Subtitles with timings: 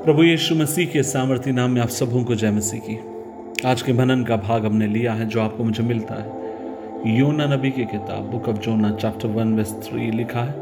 [0.00, 3.00] प्रभु यीशु मसीह के सामर्थ्य नाम में आप सबों को जय मसीह की।
[3.66, 6.30] आज के मनन का भाग हमने लिया है, जो आपको मुझे मिलता है।
[7.18, 10.52] योना नबी की किताब, book of Jonah, chapter one verse three लिखा है।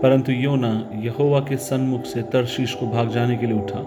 [0.00, 3.78] परंतु योना यहोवा के सन्मुख से तरशीश को भाग जाने के लिए उठा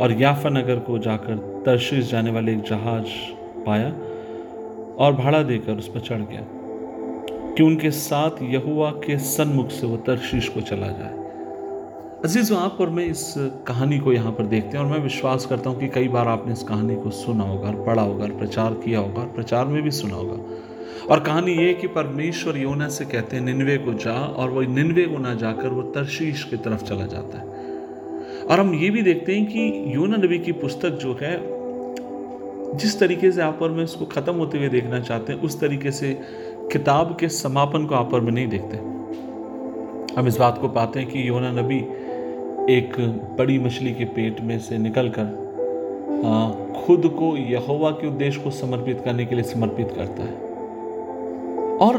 [0.00, 3.06] और याफा नगर को जाकर तरशीश जाने वाले एक जहाज़
[3.66, 3.88] पाया
[5.04, 6.40] और भाड़ा देकर उस पर चढ़ गया
[7.54, 11.25] कि उनके साथ यहुआ के सन्मुख से वो तरशीश को चला जाए।
[12.24, 13.34] अज़ीज़, आप और मैं इस
[13.66, 16.52] कहानी को यहाँ पर देखते हैं और मैं विश्वास करता हूँ कि कई बार आपने
[16.52, 19.82] इस कहानी को सुना होगा और पढ़ा होगा और प्रचार किया होगा और प्रचार में
[19.82, 20.36] भी सुना होगा।
[21.10, 25.04] और कहानी ये कि परमेश्वर योना से कहते हैं, निन्वे को जा, और वो निन्वे
[25.04, 27.44] को ना जाकर वो तरशीश की तरफ़ चला जाता है।
[28.44, 31.36] और हम ये भी देखते हैं कि योना नबी की पुस्तक जो है,
[32.76, 35.90] जिस तरीके से आप और मैं इसको ख़त्म होते हुए देखना चाहते हैं, उस तरीके
[35.90, 36.18] से
[36.72, 38.76] किताब के समापन को आप और मैं नहीं देखते।
[40.16, 42.05] हम इस बात को पाते हैं कि योना नबी
[42.70, 42.92] एक
[43.38, 45.24] बड़ी मछली के पेट में से निकलकर
[46.86, 50.34] खुद को यहोवा के उद्देश्य को समर्पित करने के लिए समर्पित करता है।
[51.76, 51.96] और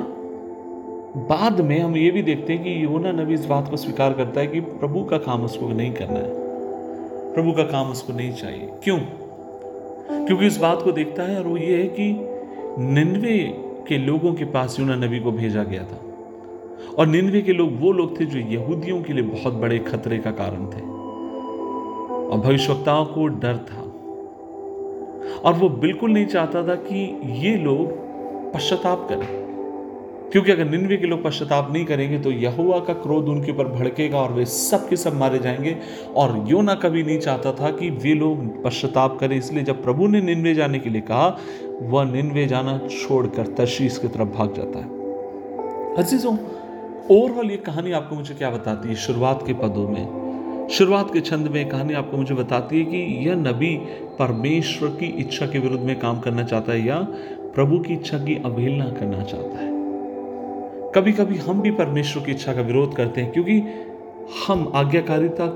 [1.18, 4.42] बाद में हम ये भी देखते हैं कि योना नबी इस बात को स्वीकार करता
[4.42, 6.32] है कि प्रभु का काम उसको नहीं करना है।
[7.34, 9.00] प्रभु का काम उसको नहीं चाहिए। क्यों?
[10.26, 12.30] क्योंकि इस बात को देखता है और वो ये है कि
[12.80, 13.38] निन्वे
[13.88, 16.07] के लोगों के पास योना नबी को भेजा गया था।
[16.98, 20.32] और निन्वे के लोग वो लोग थे जो यहूदियों के लिए बहुत बड़े खतरे का
[20.32, 20.98] कारण थे।
[22.28, 23.82] और भविष्यवक्ताओं को डर था।
[25.46, 27.88] और वो बिल्कुल नहीं चाहता था कि ये लोग
[28.54, 29.48] पश्चाताप करें।
[30.32, 34.20] क्योंकि अगर निन्वे के लोग पश्चाताप नहीं करेंगे तो यहुआ का क्रोध उनके ऊपर भड़केगा
[34.20, 35.78] और वे सब के सब मारे जाएँगे।
[36.16, 40.22] और योना कभी नहीं चाहता था कि वे लोग पश्चाताप करें। इसलिए जब प्रभु ने
[40.22, 41.38] निन्वे जाने के लिए कहा,
[41.82, 44.98] वह निन्वे जाना छोड़कर तशीस की तरफ़ भाग जाता है।
[45.96, 46.38] अजीजों
[47.12, 48.96] ओवरऑल ये कहानी आपको मुझे क्या बताती है?
[48.96, 53.36] शुरुआत के पदों में। शुरुआत के छंद में कहानी आपको मुझे बताती है कि यह
[53.36, 53.78] नबी
[54.20, 57.08] परमेश्वर की इच्छा के विरुद्ध में काम करना चाहता है या
[57.56, 59.70] प्रभु की इच्छा की अवहेलना करना चाहता है।
[60.92, 63.64] कभी कभी हम भी परमेश्वर की इच्छा का विरोध करते हैं क्योंकि
[64.48, 65.48] हम आज्ञाकारिता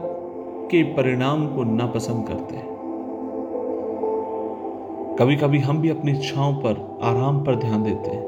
[0.72, 2.72] के परिणाम को नापसंद करते हैं।
[5.20, 8.24] कभी कभी हम भी अपनी इच्छाओं पर, आराम पर ध्यान देते हैं।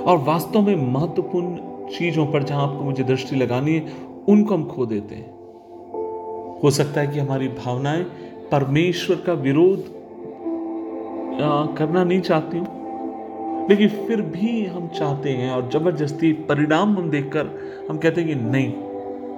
[0.00, 1.58] और वास्तव में महत्वपूर्ण
[1.88, 3.92] चीज़ों पर जहाँ आपको मुझे दृष्टि लगानी है,
[4.28, 5.34] उनको हम खो देते हैं।
[6.62, 8.02] हो सकता है कि हमारी भावनाएँ
[8.52, 9.84] परमेश्वर का विरोध
[11.78, 17.46] करना नहीं चाहती हूँ। लेकिन फिर भी हम चाहते हैं और ज़बरदस्ती परिणाम हम देखकर
[17.90, 18.72] हम कहते हैं कि नहीं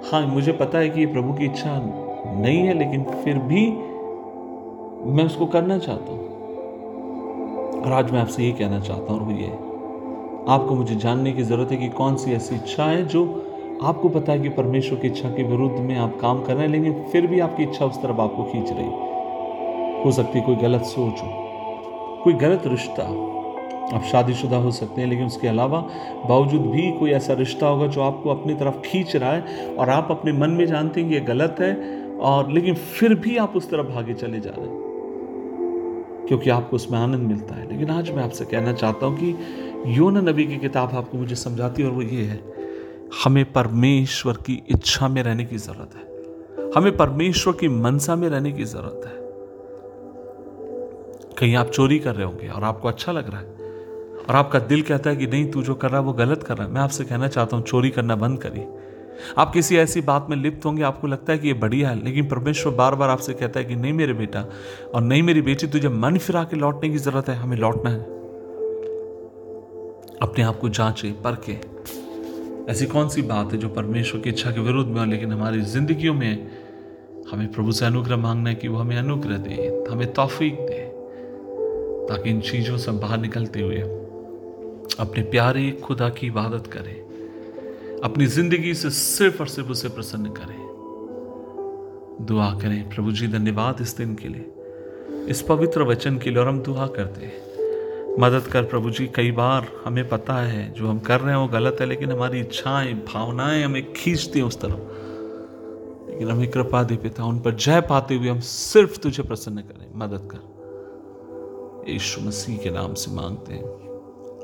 [0.03, 1.79] हाँ मुझे पता है कि प्रभु की इच्छा
[2.35, 3.65] नहीं है, लेकिन फिर भी
[5.11, 6.27] मैं उसको करना चाहता हूँ।
[7.81, 9.47] और आज मैं आपसे ये कहना चाहता हूँ वो ये
[10.49, 13.45] आपको मुझे जानने की ज़रूरत है कि कौन सी ऐसी इच्छा है जो
[13.83, 16.69] आपको पता है कि परमेश्वर की इच्छा के विरुद्ध में आप काम कर रहे हैं,
[16.69, 21.21] लेकिन फिर भी आपकी इच्छा उस तरफ़ आपको खींच रही हो। सकती कोई गलत सोच
[21.21, 21.29] हो,
[22.23, 23.03] कोई गलत रिश्ता।
[23.95, 25.89] आप शादीशुदा हो सकते हैं, लेकिन उसके अलावा
[26.29, 30.07] बावजूद भी कोई ऐसा रिश्ता होगा जो आपको अपनी तरफ़ खींच रहा है और आप
[30.11, 33.69] अपने मन में जानते हैं कि ये गलत है और लेकिन फिर भी आप उस
[33.69, 34.89] तरफ़ भागे चले जा रहे हैं।
[36.27, 39.35] क्योंकि आपको उसमें आनंद मिलता है। लेकिन आज मैं आपसे कहना चाहता हूँ कि
[39.87, 42.43] योना नबी की किताब आपको मुझे समझाती है और वो ये है,
[43.23, 48.51] हमें परमेश्वर की इच्छा में रहने की ज़रूरत है। हमें परमेश्वर की मनसा में रहने
[48.51, 49.17] की ज़रूरत है।
[51.39, 53.47] कहीं आप चोरी कर रहे होंगे और आपको अच्छा लग रहा है
[54.29, 56.57] और आपका दिल कहता है कि नहीं, तू जो कर रहा है वो गलत कर
[56.57, 58.67] रहा है। मैं आपसे कहना चाहता हूँ, चोरी करना बंद करिए।
[59.37, 62.27] आप किसी ऐसी बात में लिप्त होंगे, आपको लगता है कि ये बढ़िया है, लेकिन
[62.27, 64.45] परमेश्वर बार बार आपसे कहता है कि नहीं मेरे बेटा,
[64.95, 68.18] और नहीं मेरी बेटी, तुझे मन फिरा के लौटने की ज़रूरत है, हमें लौटना है।
[70.21, 71.59] अपने आप को जांचे, परखे।
[72.71, 75.61] ऐसी कौन सी बात है जो परमेश्वर की इच्छा के विरुद्ध में हो, लेकिन हमारी
[75.61, 76.51] जिंदगियों में
[77.31, 80.89] हमें प्रभु से अनुग्रह मांगना है कि वो हमें अनुग्रह दे, हमें तौफीक दे,
[82.09, 83.77] ताकि इन चीज़ों से बाहर निकलते हुए
[84.99, 86.95] अपने प्यारे खुदा की इबादत करें।
[88.03, 90.69] अपनी ज़िंदगी से सिर्फ़ और सिर्फ़ उसे प्रसन्न करें।
[92.21, 94.51] दुआ करें, प्रभु जी, धन्यवाद इस दिन के लिए।
[95.29, 97.48] इस पवित्र वचन के लिए और हम दुआ करते हैं।
[98.19, 101.47] मदद कर प्रभु जी, कई बार हमें पता है जो हम कर रहे हैं वो
[101.47, 104.79] गलत है, लेकिन हमारी इच्छाएँ, भावनाएँ हमें खींचती हैं उस तरफ़।
[106.11, 109.87] लेकिन हमें कृपा दे पिता, उन पर जय पाते हुए हम सिर्फ़ तुझे प्रसन्न करें,
[109.95, 110.59] मदद कर।
[111.91, 113.65] यीशु मसीह के नाम से मांगते हैं।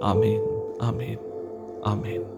[0.03, 1.17] आमीन आमीन
[1.85, 2.34] आमीन।